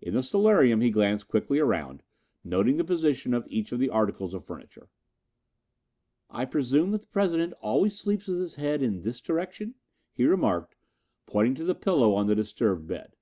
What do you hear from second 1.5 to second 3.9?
around, noting the position of each of the